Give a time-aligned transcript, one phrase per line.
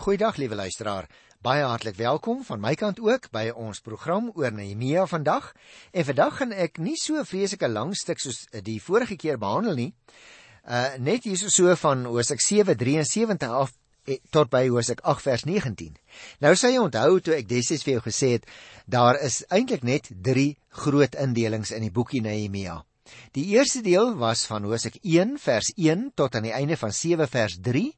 [0.00, 1.04] Goeiedag liewe luisteraar.
[1.44, 5.50] Baie hartlik welkom van my kant ook by ons program oor Nehemia vandag.
[5.92, 9.90] En vandag gaan ek nie so vreeslike lang stuk soos die vorige keer behandel nie.
[10.64, 13.76] Uh net hier so van Hosea 7:73 af
[14.06, 15.92] eh, tot by Hosea 8 vers 19.
[16.40, 18.48] Nou sê jy onthou toe ek destyds vir jou gesê het,
[18.86, 22.86] daar is eintlik net 3 groot indelings in die boekie Nehemia.
[23.36, 27.28] Die eerste deel was van Hosea 1 vers 1 tot aan die einde van 7
[27.28, 27.90] vers 3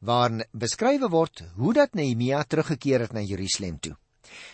[0.00, 3.96] waarin beskrywe word hoe dat Nehemia teruggekeer het na Jerusalem toe.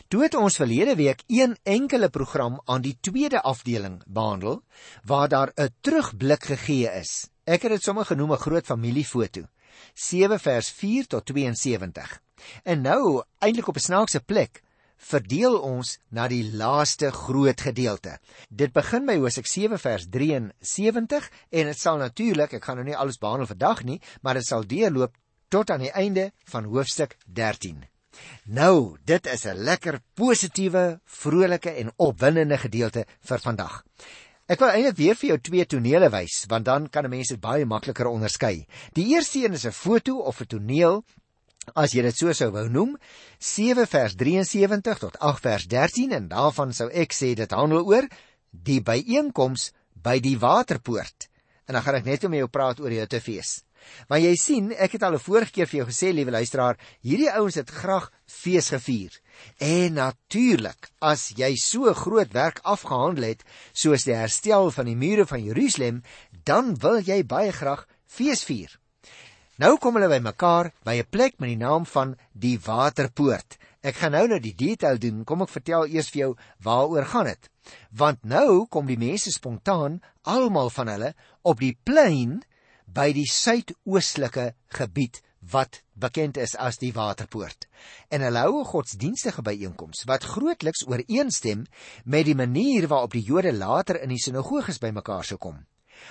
[0.08, 4.62] Toe het ons verlede week een enkele program aan die tweede afdeling behandel
[5.04, 7.28] waar daar 'n terugblik gegee is.
[7.44, 9.46] Ek het dit sommer genoem 'n groot familiefoto.
[9.94, 12.20] 7 vers 4 tot 72.
[12.62, 14.62] En nou, eintlik op 'n snaakse plek,
[14.96, 18.18] verdeel ons na die laaste groot gedeelte.
[18.48, 22.96] Dit begin by Hosea 7 vers 73 en dit sal natuurlik, ek gaan nou nie
[22.96, 25.16] alles behandel vandag nie, maar dit sal deurloop
[25.48, 27.84] tot aan die einde van hoofstuk 13.
[28.44, 33.84] Nou, dit is 'n lekker positiewe, vrolike en opwindende gedeelte vir vandag.
[34.46, 37.40] Ek wil eintlik weer vir jou twee tonele wys, want dan kan 'n mens dit
[37.40, 38.66] baie makliker onderskei.
[38.92, 41.04] Die eerste een is 'n foto of 'n toneel,
[41.74, 42.96] as jy dit so sou wou noem,
[43.38, 48.08] 7 vers 73 tot 8 vers 13 en daarvan sou ek sê dit handel oor
[48.50, 51.28] die byeenkoms by die waterpoort.
[51.66, 53.65] En dan gaan ek net met jou praat oor die Hittefees.
[54.08, 57.30] Maar jy sien, ek het al 'n vorige keer vir jou gesê, liewe luisteraar, hierdie
[57.32, 59.10] ouens het graag fees gevier.
[59.58, 65.26] En natuurlik, as jy so groot werk afgehandel het, soos die herstel van die mure
[65.26, 66.02] van Jerusalem,
[66.44, 68.78] dan wil jy baie graag fees vier.
[69.56, 73.56] Nou kom hulle by mekaar by 'n plek met die naam van die Waterpoort.
[73.80, 75.24] Ek gaan nou nou die detail doen.
[75.24, 76.36] Kom ek vertel eers vir jou
[76.66, 77.50] waaroor gaan dit.
[77.90, 82.42] Want nou kom die mense spontaan, almal van hulle, op die plein
[82.86, 85.20] by die suidoostelike gebied
[85.50, 87.68] wat bekend is as die waterpoort.
[88.10, 91.66] En hulle hou 'n godsdienstige byeenkoms wat grootliks ooreenstem
[92.04, 95.66] met die manier waarop die Jode later in die sinagoges bymekaar sou kom.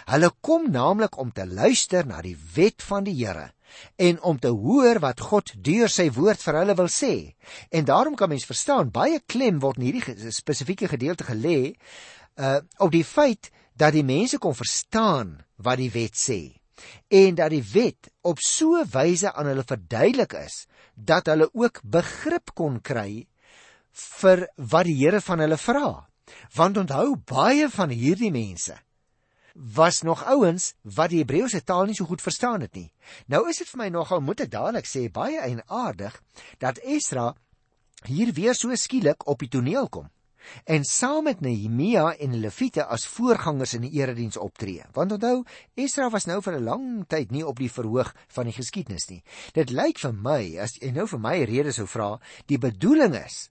[0.05, 3.51] Hulle kom naamlik om te luister na die wet van die Here
[3.95, 7.35] en om te hoor wat God deur sy woord vir hulle wil sê.
[7.69, 11.75] En daarom kan mens verstaan baie klem word in hierdie spesifieke gedeelte gelê
[12.35, 16.64] uh op die feit dat die mense kon verstaan wat die wet sê
[17.07, 20.65] en dat die wet op so 'n wyse aan hulle verduidelik is
[20.95, 23.27] dat hulle ook begrip kon kry
[23.91, 26.07] vir wat die Here van hulle vra.
[26.55, 28.75] Want onthou baie van hierdie mense
[29.55, 32.91] was nog ouens wat die Hebreëse taal nie so goed verstaan het nie.
[33.27, 36.21] Nou is dit vir my nogal moet ek dadelik sê baie eienaardig
[36.59, 37.35] dat Esra
[38.03, 40.09] hier weer so skielik op die toneel kom
[40.63, 44.83] en saam met Nehemia en die Lewiete as voorgangers in die erediens optree.
[44.93, 45.43] Want onthou,
[45.75, 49.23] Esra was nou vir 'n lang tyd nie op die verhoog van die geskiedenis nie.
[49.53, 53.49] Dit lyk vir my as jy nou vir my rede sou vra, die bedoeling is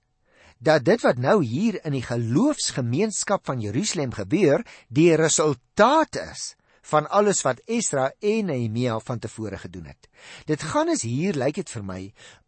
[0.59, 7.09] dat dit wat nou hier in die geloofsgemeenskap van Jerusalem gebeur, die resultaat is van
[7.11, 10.09] alles wat Esra en Nehemia van tevore gedoen het.
[10.47, 12.01] Dit gaan is hier lyk dit vir my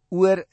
[0.09, 0.45] oor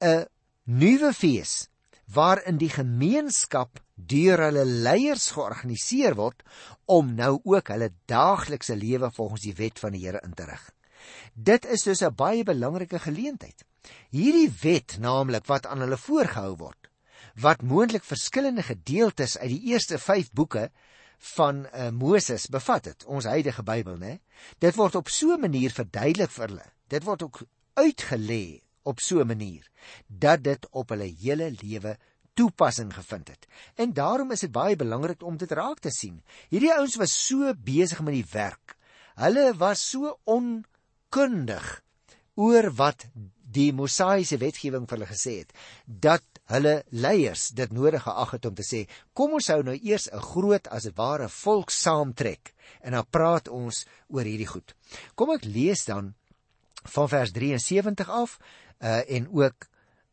[0.00, 0.26] 'n
[0.64, 1.68] nuwe fees
[2.12, 6.42] waarin die gemeenskap deur hulle leiers georganiseer word
[6.84, 10.64] om nou ook hulle daaglikse lewe volgens die wet van die Here in te rig.
[11.34, 13.64] Dit is dus 'n baie belangrike geleentheid.
[14.10, 16.90] Hierdie wet naamlik wat aan hulle voorgehou word,
[17.34, 20.70] wat moontlik verskillende gedeeltes uit die eerste 5 boeke
[21.18, 24.18] van uh, Moses bevat het, ons huidige Bybel, né?
[24.58, 26.66] Dit word op so 'n manier verduidelik vir hulle.
[26.88, 27.42] Dit word ook
[27.74, 29.70] uitgelê op so 'n manier
[30.06, 31.96] dat dit op hulle hele lewe
[32.34, 33.46] toepassing gevind het.
[33.74, 36.22] En daarom is dit baie belangrik om dit raak te sien.
[36.48, 38.76] Hierdie ouens was so besig met die werk.
[39.14, 41.82] Hulle was so onkundig
[42.34, 43.06] oor wat
[43.54, 45.52] die Mosaïese wetgewing vir hulle gesê het
[45.86, 48.80] dat hulle leiers dit nodig geag het om te sê
[49.16, 53.48] kom ons hou nou eers 'n groot as dit ware volk saamtrek en dan praat
[53.48, 54.74] ons oor hierdie goed.
[55.14, 56.14] Kom ek lees dan
[56.84, 58.38] van vers 73 af
[58.84, 59.68] uh en ook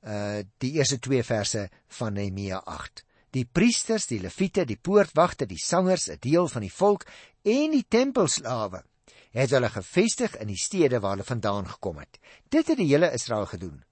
[0.07, 3.04] uh die eerste 2 verse van Nehemia 8.
[3.31, 7.06] Die priesters, die leviete, die poortwagte, die sangers, 'n deel van die volk
[7.44, 8.84] en die tempelslawe
[9.31, 12.19] het hulle gevestig in die stede waar hulle vandaan gekom het.
[12.50, 13.84] Dit het die hele Israel gedoen.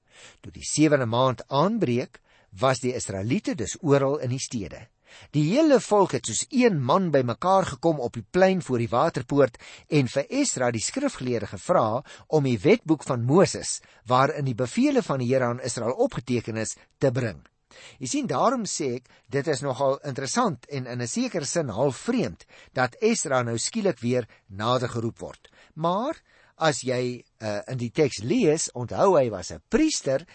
[0.42, 2.20] Toe die 7de maand aanbreek,
[2.50, 4.88] was die Israeliete dus oral in die stede.
[5.32, 9.58] Die hele volk het soos een man bymekaar gekom op die plein voor die waterpoort
[9.88, 15.20] en vir Esra die skrifgeleerde gevra om die wetboek van Moses waarin die beveel van
[15.20, 17.44] die Here aan Israel opgeteken is te bring.
[18.02, 21.98] Jy sien daarom sê ek dit is nogal interessant en in 'n sekere sin half
[22.10, 25.52] vreemd dat Esra nou skielik weer nader geroep word.
[25.76, 26.18] Maar
[26.58, 30.26] as jy uh, in die teks lees, onthou hy was 'n priester,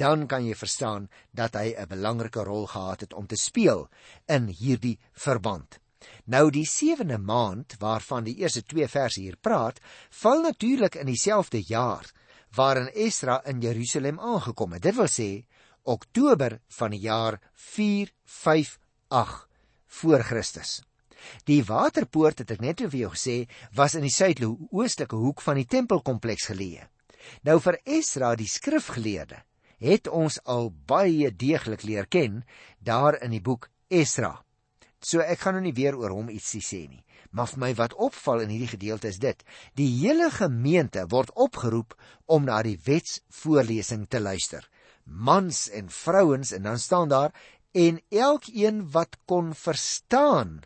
[0.00, 3.88] dan kan jy verstaan dat hy 'n belangrike rol gehad het om te speel
[4.26, 5.80] in hierdie verband.
[6.24, 9.80] Nou die sewende maand waarvan die eerste 2 verse hier praat,
[10.10, 12.12] val natuurlik in dieselfde jaar
[12.56, 14.82] waarin Esdra in Jerusalem aangekom het.
[14.82, 15.44] Dit wil sê
[15.82, 19.48] Oktober van die jaar 458
[19.86, 20.82] voor Christus.
[21.44, 25.66] Die waterpoort het ek net vir jou gesê was in die suidoostelike hoek van die
[25.66, 26.88] tempelkompleks geleë.
[27.44, 29.44] Nou vir Esdra die skrifgeleerde
[29.80, 32.42] het ons al baie deeglik leer ken
[32.78, 34.36] daar in die boek Esdra.
[35.00, 37.00] So ek gaan nou nie weer oor hom iets sê nie,
[37.32, 39.40] maar vir my wat opval in hierdie gedeelte is dit:
[39.74, 41.96] die hele gemeente word opgeroep
[42.26, 44.66] om na die wetsvoorlesing te luister.
[45.04, 47.32] Mans en vrouens en dan staan daar
[47.72, 50.60] en elkeen wat kon verstaan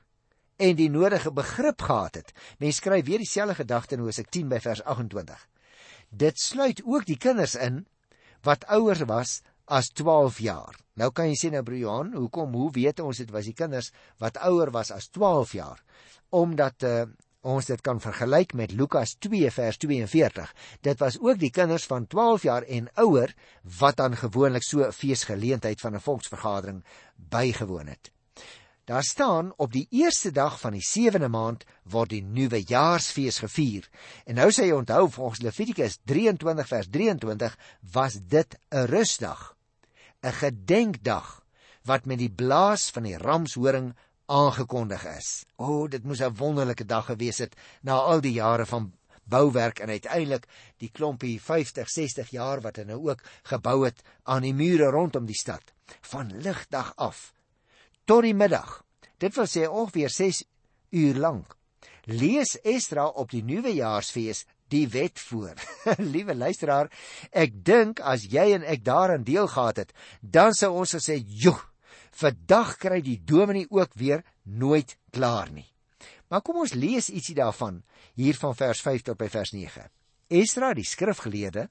[0.56, 2.32] en die nodige begrip gehad het.
[2.58, 5.48] Mens skryf weer dieselfde gedagte in Hosea 10 by vers 28.
[6.10, 7.84] Dit sluit ook die kinders in
[8.44, 10.76] wat ouer was as 12 jaar.
[11.00, 13.90] Nou kan jy sê nou broer Johan, hoekom hoe weet ons dit was die kinders
[14.22, 15.80] wat ouer was as 12 jaar?
[16.30, 17.04] Omdat uh,
[17.44, 20.54] ons dit kan vergelyk met Lukas 2 vers 42.
[20.86, 23.34] Dit was ook die kinders van 12 jaar en ouer
[23.80, 26.84] wat dan gewoonlik so 'n feesgeleentheid van 'n volksvergadering
[27.16, 28.13] bygewoon het.
[28.84, 33.86] Daar staan op die eerste dag van die sewende maand word die nuwe jaarsfees gevier.
[34.28, 37.56] En nou sê jy onthou volgens Levitikus 23 vers 23
[37.96, 39.56] was dit 'n rusdag,
[40.20, 41.44] 'n gedenkdag
[41.84, 43.94] wat met die blaas van die ramshoring
[44.26, 45.44] aangekondig is.
[45.56, 48.92] O, oh, dit moes 'n wonderlike dag gewees het na al die jare van
[49.24, 50.46] bouwerk en uiteindelik
[50.76, 55.26] die klompie 50, 60 jaar wat hulle nou ook gebou het aan die mure rondom
[55.26, 55.72] die stad.
[56.00, 57.33] Van ligdag af
[58.04, 58.82] tot die middag.
[59.18, 60.42] Dit wil sê ongeveer 6
[60.90, 61.56] uur lank.
[62.04, 65.54] Lees Esdra op die nuwejaarsfees die wet voor.
[66.14, 66.90] Liewe luisteraar,
[67.30, 71.60] ek dink as jy en ek daaraan deel gehad het, dan sou ons gesê, "Joe,
[72.10, 75.70] vandag kry die dominee ook weer nooit klaar nie."
[76.28, 77.82] Maar kom ons lees ietsie daarvan
[78.14, 79.90] hier van vers 5 tot by vers 9.
[80.28, 81.68] Esdra, die skrifgeleerde,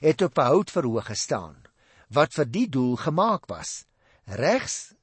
[0.00, 1.62] het op 'n houtverhoog gestaan
[2.08, 3.84] wat vir die doel gemaak was.
[4.24, 4.93] Regs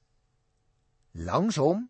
[1.12, 1.90] Langs hom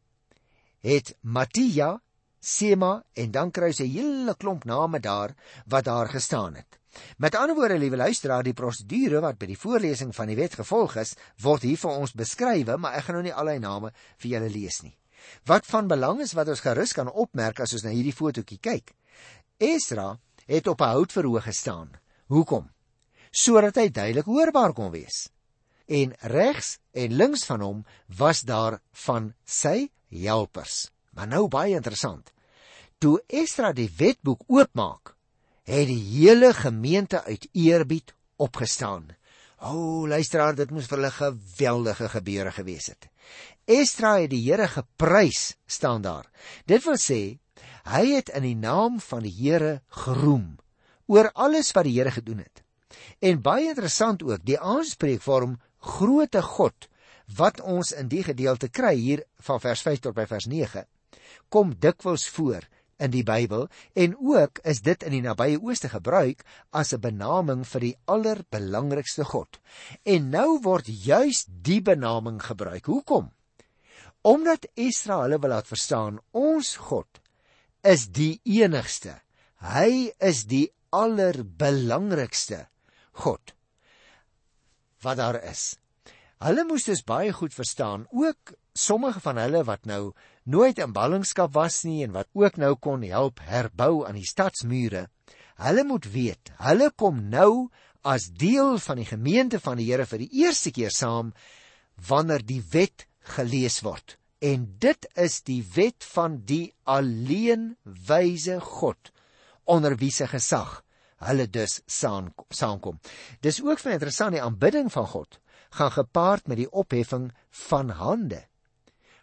[0.81, 1.99] het Mattia,
[2.41, 5.35] Sema en dan kry sy 'n hele klomp name daar
[5.67, 6.79] wat daar gestaan het.
[7.17, 10.95] Met ander woorde, liewe luisteraar, die prosedure wat by die voorlesing van die wet gevolg
[10.95, 14.31] is, word hier vir ons beskryf, maar ek gaan nou nie al die name vir
[14.31, 14.97] julle lees nie.
[15.45, 18.95] Wat van belang is wat ons gerus kan opmerk as ons na hierdie fotootjie kyk.
[19.59, 21.91] Esra het op 'n houtverhoog gestaan.
[22.27, 22.69] Hoekom?
[23.31, 25.29] Sodat hy duidelik hoorbaar kon wees
[25.85, 27.79] en regs en links van hom
[28.17, 30.89] was daar van sy helpers.
[31.15, 32.31] Maar nou baie interessant.
[33.01, 35.15] Toe Esdra die wetboek oopmaak,
[35.65, 39.09] het die hele gemeente uit eerbied opgestaan.
[39.61, 43.07] O, oh, luisteraar, dit moes vir hulle geweldige gebeure gewees het.
[43.69, 46.25] Esdra het die Here geprys, staan daar.
[46.65, 47.37] Dit wil sê
[47.85, 50.57] hy het in die naam van die Here geroem
[51.11, 52.63] oor alles wat die Here gedoen het.
[53.21, 56.87] En baie interessant ook, die aanspreekvorm groote God
[57.37, 60.85] wat ons in die gedeelte kry hier van vers 5 tot by vers 9
[61.49, 62.67] kom dikwels voor
[63.01, 63.67] in die Bybel
[63.97, 69.25] en ook is dit in die nabye ooste gebruik as 'n benaming vir die allerbelangrikste
[69.25, 69.59] God.
[70.05, 72.85] En nou word juis die benaming gebruik.
[72.85, 73.31] Hoekom?
[74.21, 77.21] Omdat Israel hulle wil laat verstaan ons God
[77.83, 79.21] is die enigste.
[79.57, 82.67] Hy is die allerbelangrikste
[83.11, 83.55] God
[85.03, 85.75] wat daar is.
[86.41, 91.53] Hulle moes dus baie goed verstaan, ook sommige van hulle wat nou nooit in ballingskap
[91.53, 95.07] was nie en wat ook nou kon help herbou aan die stadsmure.
[95.61, 97.69] Hulle moet weet, hulle kom nou
[98.01, 101.33] as deel van die gemeente van die Here vir die eerste keer saam
[102.07, 103.05] wanneer die wet
[103.35, 104.17] gelees word.
[104.41, 109.11] En dit is die wet van die alleen wyse God
[109.69, 110.81] onder wie se gesag
[111.27, 112.99] hulle dus saamkom.
[113.41, 115.39] Dis ook vir interessant die aanbidding van God
[115.71, 117.29] gaan gepaard met die opheffing
[117.67, 118.41] van hande.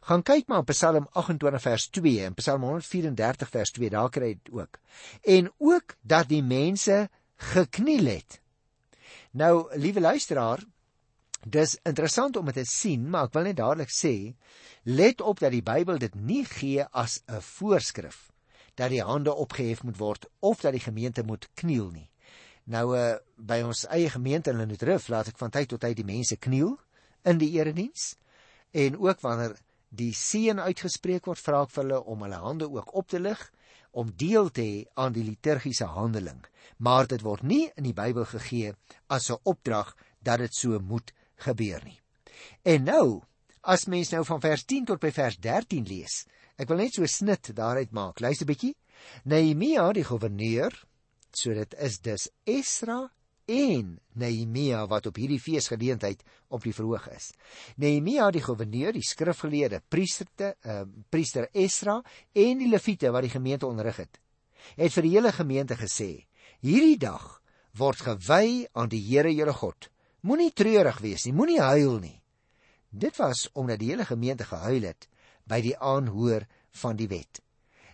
[0.09, 4.33] Gaan kyk maar op Psalm 28 vers 2 en Psalm 134 vers 2, daar kry
[4.38, 4.78] dit ook.
[5.23, 7.09] En ook dat die mense
[7.52, 8.40] gekniel het.
[9.31, 10.64] Nou, liewe luisteraar,
[11.45, 14.14] dis interessant om dit te sien, maar ek wil net dadelik sê,
[14.88, 18.28] let op dat die Bybel dit nie gee as 'n voorskrif
[18.78, 22.06] dat die hande opgehef moet word of dat die gemeente moet kniel nie.
[22.68, 26.06] Nou uh, by ons eie gemeente in Lenotrif laat ek van tyd tot tyd die
[26.06, 26.76] mense kniel
[27.26, 28.14] in die erediens
[28.76, 29.56] en ook wanneer
[29.88, 33.40] die seën uitgespreek word, vra ek vir hulle om hulle hande ook op te lig
[33.97, 36.42] om deel te hê aan die liturgiese handeling,
[36.76, 38.75] maar dit word nie in die Bybel gegee
[39.08, 42.00] as 'n opdrag dat dit so moet gebeur nie.
[42.62, 43.23] En nou,
[43.62, 46.26] as mens nou van vers 10 tot by vers 13 lees,
[46.59, 48.21] ek wil net so 'n snit daaruit maak.
[48.21, 48.77] Luister 'n bietjie.
[49.25, 50.73] Nehemia, die goewerneur,
[51.33, 53.11] so dit is dus Esra
[53.49, 57.31] en Nehemia wat op hierdie feesgeleentheid op die verhoog is.
[57.77, 63.67] Nehemia die goewerneur, die skrifgeleerde priesterte, uh, priester Esra en die leviete wat die gemeente
[63.67, 64.19] onderrig het,
[64.77, 66.27] het vir die hele gemeente gesê:
[66.61, 67.41] "Hierdie dag
[67.79, 69.91] word gewy aan die Here jou God.
[70.21, 72.23] Moenie treurig wees nie, moenie huil nie."
[72.91, 75.09] Dit was omdat die hele gemeente gehuil het
[75.49, 76.47] by die aanhoor
[76.85, 77.43] van die wet.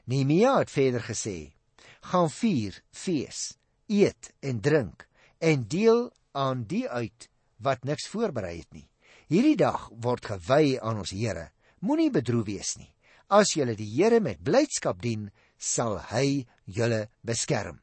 [0.04, 1.54] Nehemia het verder gesê:
[2.00, 3.56] "Gaan vier, fees,
[3.88, 5.06] eet en drink."
[5.44, 7.28] en deel aan die uit
[7.64, 8.88] wat niks voorberei het nie.
[9.28, 11.50] Hierdie dag word gewy aan ons Here.
[11.84, 12.90] Moenie bedroef wees nie.
[13.28, 17.80] As julle die Here met blydskap dien, sal hy julle beskerm.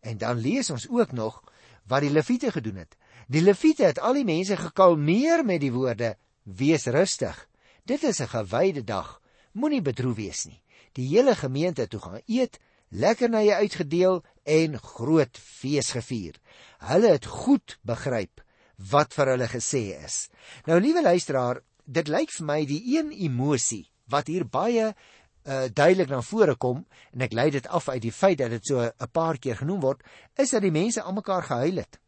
[0.00, 1.42] En dan lees ons ook nog
[1.88, 2.96] wat die leviete gedoen het.
[3.28, 7.36] Die leviete het al die mense gekalmeer met die woorde: "Wees rustig.
[7.84, 9.20] Dit is 'n gewyde dag.
[9.52, 12.58] Moenie bedroef wees nie." Die hele gemeente toe gaan eet
[12.88, 16.34] lekkernye uitgedeel en groot fees gevier.
[16.78, 18.42] Hulle het goed begryp
[18.90, 20.28] wat vir hulle gesê is.
[20.66, 26.10] Nou liewe luisteraar, dit lyk vir my die een emosie wat hier baie uh, duidelik
[26.10, 29.10] na vore kom en ek lei dit af uit die feit dat dit so 'n
[29.12, 30.02] paar keer genoem word,
[30.36, 32.00] is dat die mense almekaar gehuil het.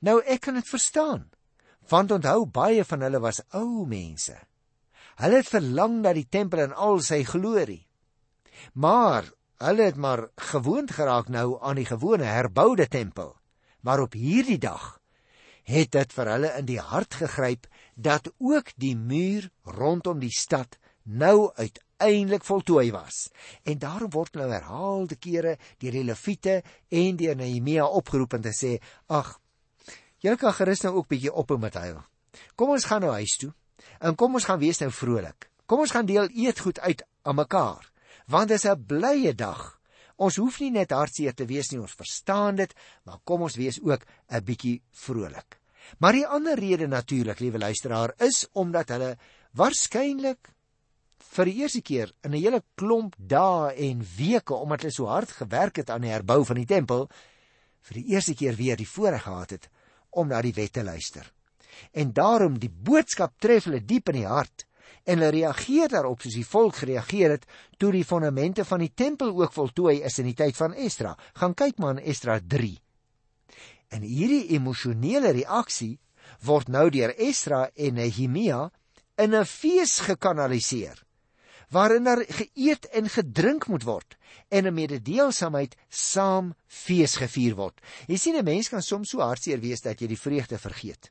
[0.00, 1.30] Nou ek kan dit verstaan.
[1.88, 4.36] Want onthou baie van hulle was ou mense.
[5.20, 7.86] Hulle het verlang na die tempel en al sy glorie.
[8.72, 9.28] Maar
[9.62, 13.36] Hulle het maar gewoond geraak nou aan die gewone herboude tempel.
[13.80, 14.98] Maar op hierdie dag
[15.62, 20.78] het dit vir hulle in die hart gegryp dat ook die muur rondom die stad
[21.02, 23.28] nou uiteindelik voltooi was.
[23.62, 28.54] En daarom word nou herhaalde kere deur die leviete en deur Nehemia opgeroep om te
[28.58, 29.38] sê: "Ag,
[30.18, 32.02] julle kan gerus nou ook bietjie op met huil.
[32.54, 33.54] Kom ons gaan nou huis toe
[34.02, 35.48] en kom ons gaan wees nou vrolik.
[35.66, 37.88] Kom ons gaan deel eetgoed uit aan mekaar
[38.32, 39.80] want dit is 'n blye dag.
[40.16, 43.80] Ons hoef nie net hartseer te wees nie, ons verstaan dit, maar kom ons wees
[43.82, 45.58] ook 'n bietjie vrolik.
[45.98, 49.18] Maar die ander rede natuurlik, liewe luisteraar, is omdat hulle
[49.52, 50.52] waarskynlik
[51.32, 55.30] vir die eerste keer in 'n hele klomp dae en weke omdat hulle so hard
[55.30, 57.08] gewerk het aan die herbou van die tempel,
[57.80, 59.68] vir die eerste keer weer die voorreg gehad het
[60.10, 61.32] om na die wet te luister.
[61.92, 64.66] En daarom die boodskap tref hulle diep in die hart
[65.04, 67.46] en hulle reageer daarop soos die volk gereageer het
[67.78, 71.16] toe die fondamente van die tempel ook voltooi is in die tyd van Esdra.
[71.34, 72.76] Gaan kyk maar in Esdra 3.
[73.92, 75.98] En hierdie emosionele reaksie
[76.46, 78.70] word nou deur Esdra en Nehemia
[79.18, 81.02] in 'n fees gekanaliseer
[81.72, 84.16] waarin daar geëet en gedrink moet word
[84.48, 87.80] en 'n mededeelsaamheid saam fees gevier word.
[88.06, 91.10] Jy sien 'n mens kan soms so hartseer wees dat jy die vreugde vergeet.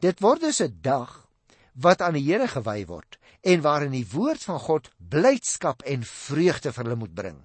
[0.00, 1.28] Dit word dus 'n dag
[1.74, 6.72] wat aan die Here gewy word en waarin die woord van God blydskap en vreugde
[6.72, 7.38] vir hulle moet bring.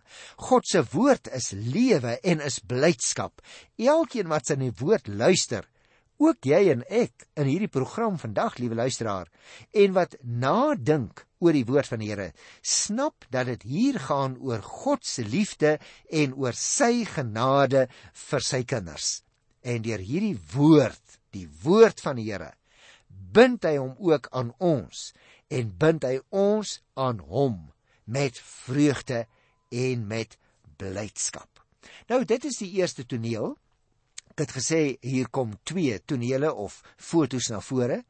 [0.50, 3.42] God se woord is lewe en is blydskap.
[3.78, 5.66] Elkeen wat sy woord luister,
[6.22, 9.30] ook jy en ek in hierdie program vandag, liewe luisteraar,
[9.74, 14.62] en wat nadink oor die woord van die Here, snap dat dit hier gaan oor
[14.66, 15.78] God se liefde
[16.10, 17.88] en oor sy genade
[18.30, 19.22] vir sy kinders.
[19.62, 21.02] En deur hierdie woord,
[21.38, 22.54] die woord van die Here,
[23.08, 25.12] bind hy hom ook aan ons
[25.54, 27.60] en bind hy ons aan hom
[28.06, 29.26] met vreugde
[29.72, 30.36] en met
[30.80, 31.50] blydskap.
[32.12, 33.56] Nou dit is die eerste toneel.
[34.34, 38.04] Ek het gesê hier kom twee tonele of fotos na vore.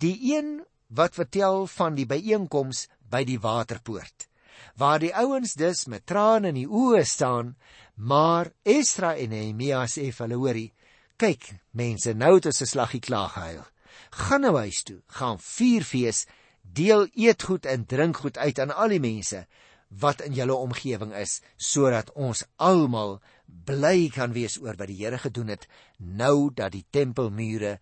[0.00, 0.60] Die een
[0.94, 4.28] wat vertel van die byeenkoms by die waterpoort
[4.74, 7.54] waar die ouens dus met trane in die oë staan,
[7.94, 10.70] maar Esra en Nehemia sê vir hulle hoorie,
[11.16, 13.64] kyk mense, nou het ons 'n slaggie klaar gehuil
[14.14, 16.24] gaan nou huis toe, gaan vier fees,
[16.62, 19.44] deel eetgoed en drinkgoed uit aan al die mense
[20.02, 25.20] wat in julle omgewing is, sodat ons almal bly kan wees oor wat die Here
[25.22, 25.68] gedoen het
[25.98, 27.76] nou dat die tempelmure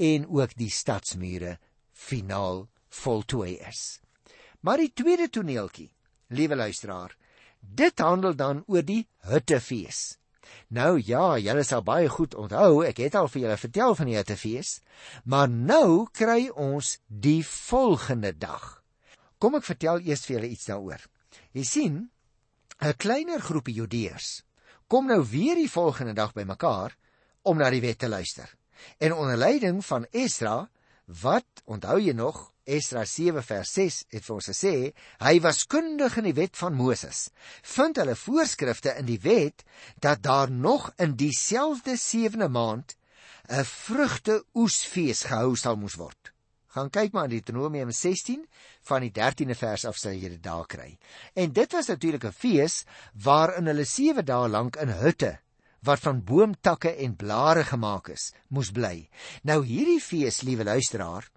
[0.00, 1.58] en ook die stadsmure
[1.92, 2.64] finaal
[3.02, 4.00] voltooi is.
[4.64, 5.90] Maar die tweede toneeltjie,
[6.32, 7.12] liewe luisteraar,
[7.60, 10.19] dit handel dan oor die huttefees.
[10.68, 14.16] Nou ja, julle sal baie goed onthou, ek het al vir julle vertel van die
[14.16, 14.80] Hittefees,
[15.24, 18.82] maar nou kry ons die volgende dag.
[19.38, 21.02] Kom ek vertel eers vir julle iets daaroor.
[21.52, 22.10] Jy sien,
[22.80, 24.42] 'n kleiner groepie Judeërs
[24.90, 26.96] kom nou weer die volgende dag bymekaar
[27.46, 28.48] om na die wet te luister.
[28.98, 30.70] En onder leiding van Esdra,
[31.22, 34.74] wat onthou jy nog, Esdra 7 vers 6 het vir ons gesê,
[35.20, 37.28] hy was kundig in die wet van Moses.
[37.62, 39.64] Vind hulle voorskrifte in die wet
[40.04, 42.96] dat daar nog in dieselfde sewende maand
[43.50, 46.32] 'n vrugteoesfees gehou sal moes word.
[46.70, 48.46] Gaan kyk maar in Deuteronomium 16
[48.86, 50.98] van die 13de vers af sal jy dit daar kry.
[51.34, 52.84] En dit was natuurlik 'n fees
[53.14, 55.38] waarin hulle 7 dae lank in hutte
[55.82, 59.08] wat van boomtakke en blare gemaak is, moes bly.
[59.42, 61.30] Nou hierdie fees, liewe luisteraar,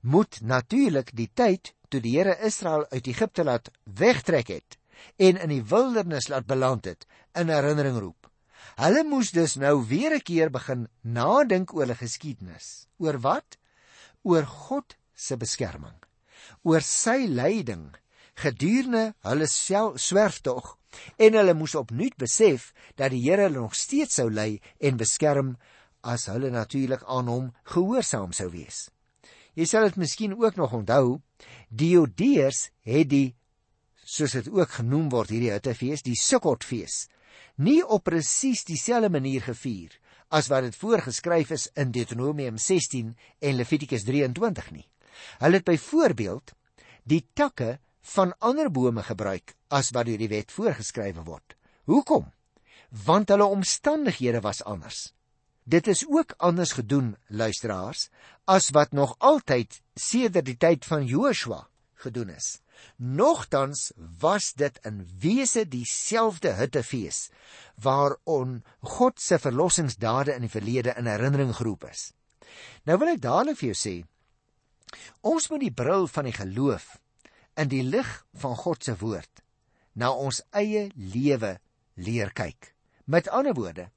[0.00, 4.78] moet natuurlik die tyd toe die Here Israel uit Egipte laat wegtrek het
[5.16, 8.28] en in die wildernis laat beland het in herinnering roep.
[8.80, 12.86] Hulle moes dus nou weer 'n keer begin nadink oor hulle geskiedenis.
[12.98, 13.58] Oor wat?
[14.22, 15.96] Oor God se beskerming.
[16.62, 17.96] Oor sy leiding
[18.34, 19.46] gedurende hulle
[19.94, 20.76] swerftog
[21.16, 25.56] en hulle moes opnuut besef dat die Here hulle nog steeds sou lei en beskerm
[26.00, 28.88] as hulle natuurlik aan hom gehoorsaam sou wees.
[29.58, 31.20] Jy sal dit miskien ook nog onthou,
[31.68, 33.34] Diodeus het die
[34.10, 37.06] soos dit ook genoem word hierdie Hittefees, die Sukkotfees,
[37.62, 39.94] nie op presies dieselfde manier gevier
[40.30, 44.86] as wat dit voorgeskryf is in Deuteronomium 16 en Levitikus 23 nie.
[45.42, 46.54] Hulle het byvoorbeeld
[47.10, 47.78] die takke
[48.14, 51.56] van ander bome gebruik as wat deur die wet voorgeskrywe word.
[51.90, 52.30] Hoekom?
[53.06, 55.10] Want hulle omstandighede was anders.
[55.70, 58.08] Dit is ook anders gedoen, luisteraars,
[58.44, 61.68] as wat nog altyd sedert die tyd van Joshua
[62.02, 62.58] gedoen is.
[62.96, 67.28] Nogtans was dit in wese dieselfde hittefees
[67.84, 68.64] waaron
[68.96, 72.08] God se verlossingsdade in die verlede in herinnering geroep is.
[72.82, 73.94] Nou wil ek dadelik vir jou sê,
[75.22, 76.96] ons moet die bril van die geloof
[77.60, 78.10] in die lig
[78.42, 79.44] van God se woord
[79.94, 81.58] na ons eie lewe
[81.94, 82.72] leer kyk.
[83.06, 83.90] Met ander woorde,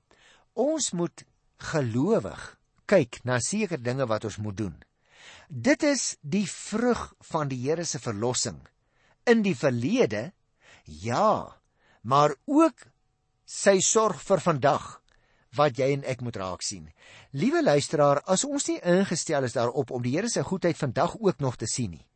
[0.54, 1.24] ons moet
[1.58, 4.76] gelowig kyk na sekere dinge wat ons moet doen.
[5.48, 8.60] Dit is die vrug van die Here se verlossing
[9.30, 10.32] in die verlede.
[10.84, 11.60] Ja,
[12.02, 12.88] maar ook
[13.46, 14.88] sy sorg vir vandag
[15.54, 16.90] wat jy en ek moet raak sien.
[17.38, 21.40] Liewe luisteraar, as ons nie ingestel is daarop om die Here se goedheid vandag ook
[21.40, 22.08] nog te sien nie,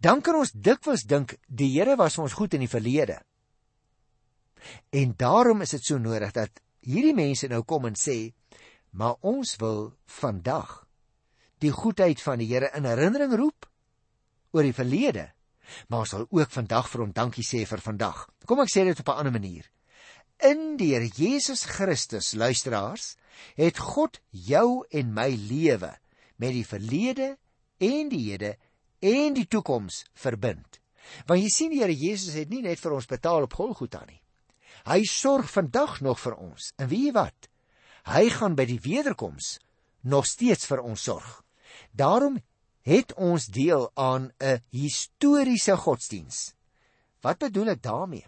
[0.00, 3.20] dan kan ons dikwels dink die Here was vir ons goed in die verlede.
[4.94, 8.32] En daarom is dit so nodig dat hierdie mense nou kom en sê,
[8.92, 10.82] maar ons wil vandag
[11.62, 13.68] die goedheid van die Here in herinnering roep
[14.52, 15.30] oor die verlede.
[15.88, 18.26] Maar ons sal ook vandag vir hom dankie sê vir vandag.
[18.46, 19.70] Kom ek sê dit op 'n ander manier.
[20.42, 23.16] In die Here Jesus Christus, luisteraars,
[23.56, 25.96] het God jou en my lewe
[26.36, 27.38] met die verlede
[27.78, 28.56] en die hede
[29.00, 30.80] en die toekoms verbind.
[31.26, 34.20] Want jy sien die Here Jesus het nie net vir ons betaal op Golgotha nie.
[34.84, 36.72] Hy sorg vandag nog vir ons.
[36.76, 37.51] En weet jy wat?
[38.02, 39.58] Hy gaan by die wederkoms
[40.00, 41.44] nog steeds vir ons sorg.
[41.92, 42.40] Daarom
[42.82, 46.54] het ons deel aan 'n historiese godsdiens.
[47.20, 48.26] Wat bedoel ek daarmee?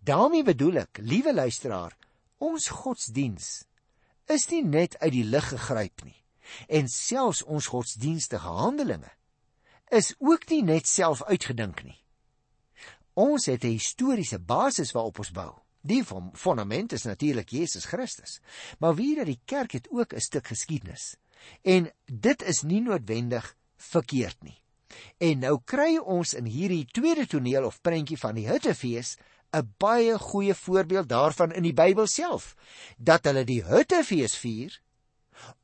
[0.00, 1.96] daarmee bedoel ek, liewe luisteraar,
[2.38, 3.64] ons godsdiens
[4.30, 6.16] is nie net uit die lug gegryp nie.
[6.68, 9.10] En selfs ons godsdienstige handelinge
[9.90, 11.98] is ook nie net self uitgedink nie.
[13.14, 15.52] Ons het 'n historiese basis waarop ons bou.
[15.80, 18.40] Die fondament is natuurlik Jesus Christus.
[18.78, 21.16] Maar wie dat die kerk het ook 'n stuk geskiedenis.
[21.62, 24.60] En dit is nie noodwendig verkeerd nie.
[25.18, 29.16] En nou kry ons in hierdie tweede toneel of prentjie van die Hittefees
[29.52, 32.54] 'n baie goeie voorbeeld daarvan in die Bybel self
[32.98, 34.80] dat hulle die Hittefees vier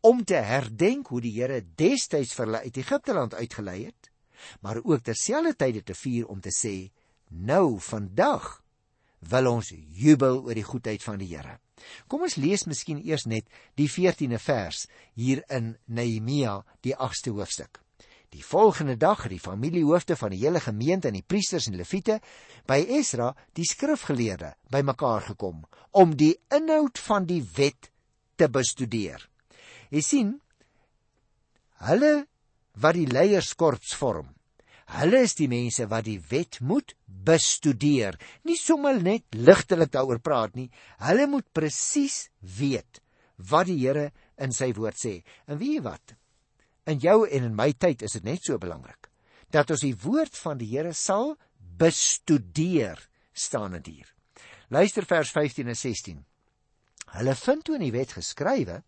[0.00, 4.10] om te herdenk hoe die Here destyds vir hulle uit Egipte land uitgelei het,
[4.60, 6.90] maar ook terselfdertyd te vier om te sê
[7.28, 8.62] nou vandag
[9.30, 11.58] wil ons jubel oor die goedheid van die Here.
[12.08, 17.80] Kom ons lees miskien eers net die 14de vers hier in Nehemia, die 8ste hoofstuk.
[18.34, 22.18] Die volgende dag het die familiehoofde van die hele gemeente en die priesters en leviete
[22.68, 25.62] by Esra, die skrifgeleerde, bymekaar gekom
[25.96, 27.90] om die inhoud van die wet
[28.36, 29.22] te bestudeer.
[29.94, 30.32] Jy sien,
[31.86, 32.26] hulle
[32.76, 34.34] wat die leierskorps vorm,
[34.94, 38.14] Hulle is die mense wat die wet moet bestudeer,
[38.46, 40.68] nie sommer net ligtelik daaroor praat nie.
[41.02, 43.02] Hulle moet presies weet
[43.50, 45.18] wat die Here in sy woord sê.
[45.50, 46.14] En weet jy wat?
[46.86, 49.10] In jou en in my tyd is dit net so belangrik
[49.54, 51.34] dat ons die woord van die Here sal
[51.78, 53.00] bestudeer
[53.36, 54.08] staan dit hier.
[54.70, 56.22] Luister vers 15 en 16.
[57.16, 58.80] Hulle vind toe in die wet geskrywe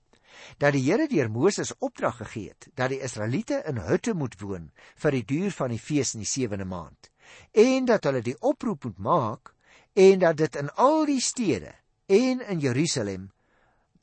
[0.58, 4.70] dat die Here deur Moses opdrag gegee het dat die Israeliete in hutte moet woon
[4.96, 7.10] vir die duur van die fees in die sewende maand
[7.52, 9.54] en dat hulle die oproep moet maak
[9.98, 11.74] en dat dit in al die stede
[12.06, 13.30] en in Jerusalem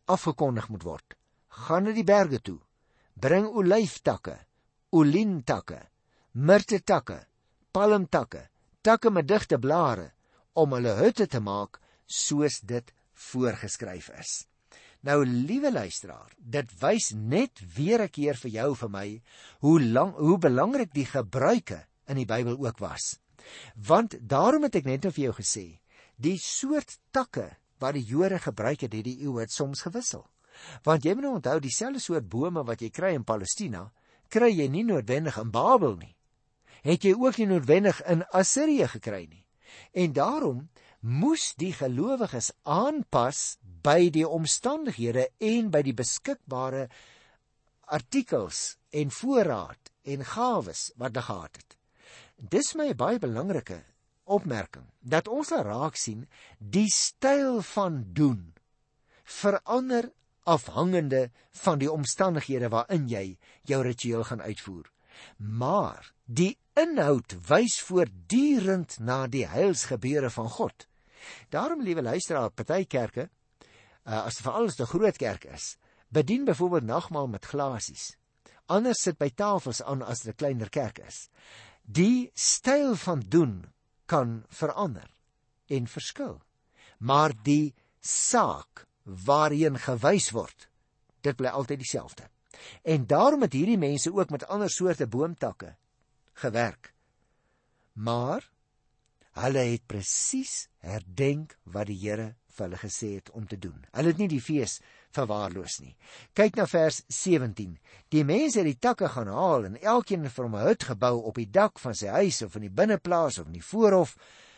[0.06, 1.16] afgekondig moet word.
[1.48, 2.60] Gaan na die berge toe.
[3.16, 4.36] Bring olyftakke,
[4.92, 5.80] olientakke,
[6.34, 7.22] mirtetakke,
[7.72, 8.44] palmtakke,
[8.84, 10.12] takke met digte blare
[10.54, 12.92] om hulle hutte te maak soos dit
[13.32, 14.34] voorgeskryf is.
[15.06, 19.22] Nou liewe luisteraar, dit wys net weer 'n keer vir jou vir my
[19.62, 23.20] hoe lank hoe belangrik die gebruike in die Bybel ook was.
[23.76, 25.80] Want daarom het ek net nou vir jou gesê,
[26.18, 30.26] die soort takke wat die Jode gebruik het, het die eeue het soms gewissel.
[30.84, 33.92] Want jy moet nou onthou dieselfde soort bome wat jy kry in Palestina,
[34.30, 36.16] kry jy nie noodwendig in Babel nie.
[36.82, 39.46] Het jy ook nie noodwendig in Assirië gekry nie.
[39.94, 46.88] En daarom moes die gelowiges aanpas by die omstandighede en by die beskikbare
[47.94, 51.78] artikels en voorraad en gawes wat hulle gehad het.
[52.36, 53.84] Dis my baie belangrike
[54.26, 56.26] opmerking dat ons raak sien
[56.58, 58.54] die styl van doen
[59.26, 60.10] verander
[60.46, 64.92] afhangende van die omstandighede waarin jy jou ritueel gaan uitvoer.
[65.38, 70.88] Maar die inhoud wys voortdurend na die heilsgebeure van God.
[71.50, 73.30] Daarom liewe luisteraar, party kerke,
[74.06, 75.78] uh, as veral as dit 'n groot kerk is,
[76.10, 78.16] bedien byvoorbeeld nagmaal met glasies.
[78.66, 81.30] Anders sit by tafels aan as dit 'n kleiner kerk is.
[81.82, 83.74] Die styl van doen
[84.06, 85.10] kan verander
[85.68, 86.42] en verskil.
[86.98, 90.70] Maar die saak waarheen gewys word,
[91.22, 92.30] dit bly altyd dieselfde.
[92.84, 95.76] En daarom het hierdie mense ook met ander soorte boomtakke
[96.34, 96.94] gewerk.
[97.94, 98.52] Maar
[99.32, 103.78] hulle het presies herdenk wat die Here vir hulle gesê het om te doen.
[103.92, 104.80] Hulle het nie die fees
[105.16, 105.96] verwaarloos nie.
[106.34, 107.78] Kyk na vers 17.
[108.12, 111.16] Die mense het die takke gaan haal en elkeen het vir hom 'n hut gebou
[111.30, 114.18] op die dak van sy huis of in die binneplaas of in die voorhof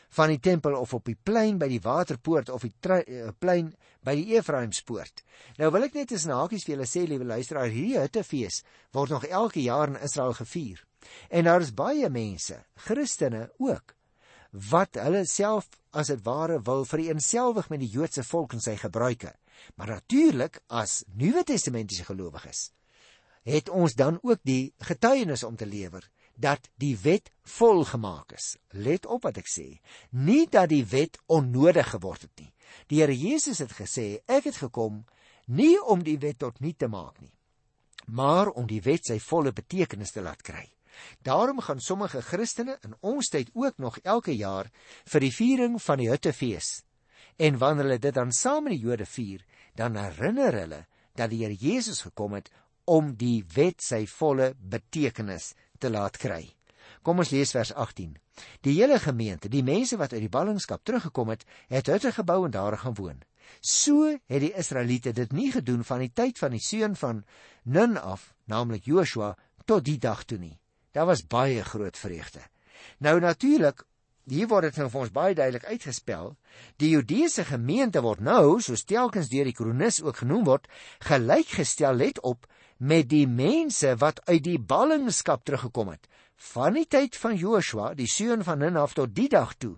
[0.09, 3.73] van die tempel of op die plein by die waterpoort of die uh, plein
[4.05, 5.23] by die Efraimspoort.
[5.57, 8.63] Nou wil ek net eens nakies vir julle sê, liewe luisteraars, hierdie huttefees
[8.95, 10.83] word nog elke jaar in Israel gevier.
[11.29, 13.96] En daar is baie mense, Christene ook,
[14.69, 19.33] wat hulle self as dit ware wil vereenselwig met die Joodse volk en sy gebruike.
[19.75, 22.71] Maar natuurlik as Nuwe Testamentiese gelowiges
[23.47, 26.03] het ons dan ook die getuienis om te lewer
[26.35, 28.57] dat die wet volgemaak is.
[28.75, 29.79] Let op wat ek sê.
[30.11, 32.51] Nie dat die wet onnodig geword het nie.
[32.91, 35.05] Die Here Jesus het gesê, ek het gekom
[35.47, 37.31] nie om die wet tot nul te maak nie,
[38.11, 40.65] maar om die wet sy volle betekenis te laat kry.
[41.21, 44.71] Daarom gaan sommige Christene in ons tyd ook nog elke jaar
[45.05, 46.83] vir die viering van die Huttefees.
[47.37, 49.43] En wanneer hulle dit dan saam met die Jode vier,
[49.75, 50.85] dan herinner hulle
[51.17, 52.49] dat die Here Jesus gekom het
[52.85, 56.45] om die wet sy volle betekenis te laat kry.
[57.03, 58.15] Kom ons lees vers 18.
[58.65, 62.53] Die hele gemeente, die mense wat uit die ballingskap teruggekom het, het hutte gebou en
[62.53, 63.23] daar gaan woon.
[63.61, 67.23] So het die Israeliete dit nie gedoen van die tyd van die seun van
[67.63, 70.55] Nun af, naamlik Joshua, tot die dag toe nie.
[70.97, 72.41] Daar was baie groot vreugde.
[72.97, 73.83] Nou natuurlik,
[74.25, 76.31] hier word dit nou vir ons baie duidelik uitgespel,
[76.81, 80.65] die Judeese gemeente word nou, soos telkens deur die kronikus ook genoem word,
[81.05, 82.49] gelykgestel let op
[82.81, 86.09] met die mense wat uit die ballingskap teruggekom het.
[86.49, 89.75] Van die tyd van Joshua, die seun van Nun af tot die dag toe,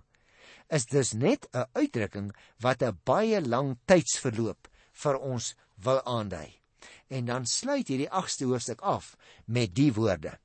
[0.72, 2.32] is dis net 'n uitdrukking
[2.64, 5.54] wat 'n baie lang tydsverloop vir ons
[5.84, 6.60] wil aandui.
[7.08, 10.38] En dan sluit hierdie 8ste hoofstuk af met die woorde: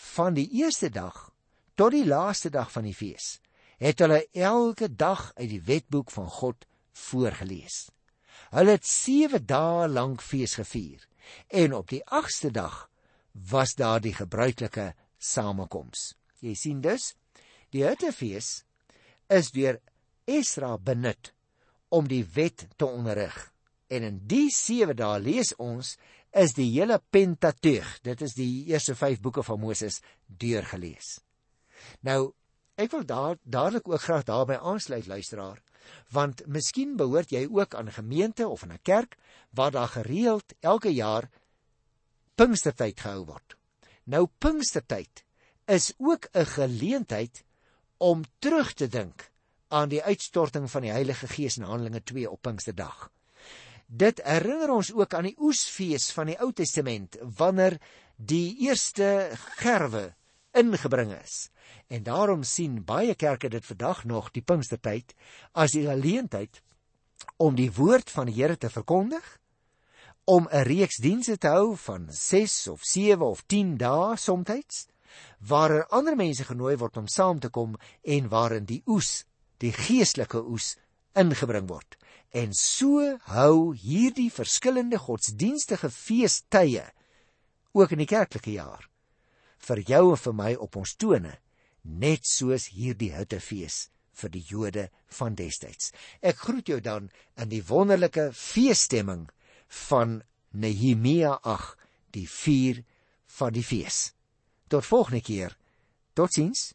[0.00, 1.28] van die eerste dag
[1.74, 3.38] tot die laaste dag van die fees
[3.80, 6.66] het hulle elke dag uit die wetboek van God
[7.08, 7.88] voorgeles.
[8.52, 11.06] Hulle het 7 dae lank fees gevier
[11.48, 12.88] en op die 8ste dag
[13.32, 16.14] was daar die gebruikelike samekoms.
[16.40, 17.14] Jy sien dus,
[17.72, 18.64] die Hittefees
[19.30, 19.78] is deur
[20.28, 21.32] Esra benut
[21.88, 23.36] om die wet te onderrig.
[23.90, 25.96] En in die 7 dae lees ons
[26.30, 31.18] is die hele Pentateug, dit is die eerste 5 boeke van Moses deurgelees.
[32.06, 32.32] Nou,
[32.80, 35.58] ek wil daar dadelik ook graag daarby aansluit luisteraar,
[36.14, 39.16] want miskien behoort jy ook aan 'n gemeente of 'n kerk
[39.50, 41.30] waar daar gereeld elke jaar
[42.34, 43.56] Pinkstertyd gehou word.
[44.04, 45.24] Nou Pinkstertyd
[45.66, 47.44] is ook 'n geleentheid
[47.98, 49.30] om terug te dink
[49.68, 53.10] aan die uitstorting van die Heilige Gees in Handelinge 2 op Pinksterdag.
[53.90, 57.80] Dit herinner ons ook aan die oesfees van die Ou Testament wanneer
[58.16, 60.12] die eerste gerwe
[60.54, 61.50] ingebring is.
[61.90, 65.14] En daarom sien baie kerke dit vandag nog die Pinkstertyd
[65.52, 66.62] as die geleentheid
[67.36, 69.38] om die woord van die Here te verkondig,
[70.24, 74.86] om 'n reeks dienste te hou van 6 of 7 of 10 dae soms,
[75.38, 79.24] waar er ander mense genooi word om saam te kom en waarin die oes,
[79.58, 80.76] die geestelike oes
[81.12, 81.96] ingebring word.
[82.30, 86.86] En so hou hierdie verskillende godsdienstige feestydde
[87.72, 88.86] ook in die kerklike jaar
[89.60, 91.34] vir jou en vir my op ons tone,
[91.82, 93.88] net soos hierdie hittefees
[94.20, 94.86] vir die Jode
[95.18, 95.92] van destyds.
[96.20, 99.28] Ek groet jou dan in die wonderlike feesstemming
[99.88, 100.20] van
[100.52, 101.76] Nehemia 8,
[102.16, 102.82] die 4
[103.38, 104.10] van die fees.
[104.68, 105.56] Tot volgende keer.
[106.14, 106.74] Totsiens.